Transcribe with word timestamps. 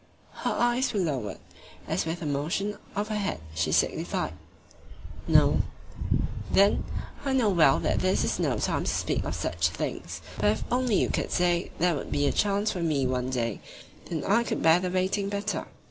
Her 0.37 0.53
eyes 0.57 0.93
were 0.93 0.99
lowered, 0.99 1.37
as 1.87 2.07
with 2.07 2.23
a 2.23 2.25
motion 2.25 2.75
of 2.95 3.09
her 3.09 3.15
head 3.17 3.39
she 3.53 3.71
signified 3.71 4.33
"No." 5.27 5.61
"Then... 6.51 6.85
I 7.23 7.33
know 7.33 7.49
well 7.51 7.79
that 7.81 7.99
this 7.99 8.23
is 8.23 8.39
no 8.39 8.57
time 8.57 8.85
to 8.85 8.91
speak 8.91 9.23
of 9.25 9.35
such 9.35 9.67
things, 9.67 10.23
but 10.37 10.49
if 10.53 10.63
only 10.71 10.95
you 10.99 11.09
could 11.11 11.29
say 11.31 11.69
there 11.77 11.93
would 11.93 12.11
be 12.11 12.25
a 12.25 12.31
chance 12.31 12.71
for 12.71 12.81
me 12.81 13.05
one 13.05 13.29
day, 13.29 13.61
then 14.05 14.21
could 14.43 14.57
I 14.57 14.61
bear 14.61 14.79
the 14.79 14.89
waiting 14.89 15.29
better." 15.29 15.67